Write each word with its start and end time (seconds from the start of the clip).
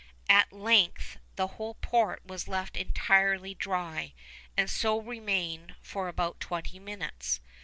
At 0.29 0.51
length 0.51 1.19
the 1.35 1.45
whole 1.45 1.75
port 1.75 2.25
was 2.25 2.47
left 2.47 2.75
entirely 2.75 3.53
dry, 3.53 4.15
and 4.57 4.67
so 4.67 4.99
remained 4.99 5.75
for 5.79 6.07
about 6.07 6.39
twenty 6.39 6.79
minutes. 6.79 7.39